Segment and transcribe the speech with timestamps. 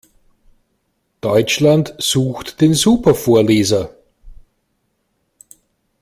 [1.21, 3.95] Deutschland sucht den Supervorleser!